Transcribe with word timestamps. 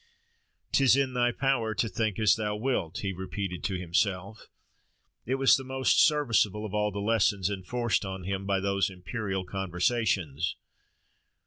"'Tis 0.71 0.95
in 0.97 1.13
thy 1.13 1.31
power 1.31 1.75
to 1.75 1.87
think 1.87 2.17
as 2.17 2.35
thou 2.35 2.55
wilt:" 2.55 3.01
he 3.03 3.13
repeated 3.13 3.63
to 3.63 3.75
himself: 3.77 4.49
it 5.27 5.35
was 5.35 5.55
the 5.55 5.63
most 5.63 6.03
serviceable 6.03 6.65
of 6.65 6.73
all 6.73 6.89
the 6.91 6.97
lessons 6.97 7.51
enforced 7.51 8.03
on 8.03 8.23
him 8.23 8.47
by 8.47 8.59
those 8.59 8.89
imperial 8.89 9.45
conversations. 9.45 10.55